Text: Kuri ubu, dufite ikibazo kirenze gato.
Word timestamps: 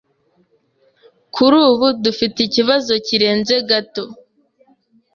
Kuri 1.33 1.55
ubu, 1.69 1.87
dufite 2.03 2.37
ikibazo 2.47 2.91
kirenze 3.05 3.55
gato. 3.69 4.03